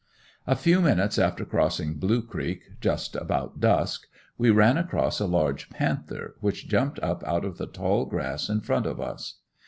A 0.47 0.55
few 0.55 0.81
minutes 0.81 1.19
after 1.19 1.45
crossing 1.45 1.99
Blue 1.99 2.23
creek, 2.23 2.63
just 2.79 3.15
about 3.15 3.59
dusk, 3.59 4.07
we 4.35 4.49
ran 4.49 4.75
across 4.79 5.19
a 5.19 5.27
large 5.27 5.69
panther, 5.69 6.37
which 6.39 6.67
jumped 6.67 6.97
up 7.01 7.23
out 7.23 7.45
of 7.45 7.59
the 7.59 7.67
tall 7.67 8.05
grass 8.05 8.49
in 8.49 8.61
front 8.61 8.87
of 8.87 8.99
us. 8.99 9.35